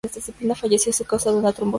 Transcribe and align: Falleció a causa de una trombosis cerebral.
Falleció 0.55 0.91
a 0.99 1.07
causa 1.07 1.29
de 1.29 1.37
una 1.37 1.53
trombosis 1.53 1.55
cerebral. 1.61 1.69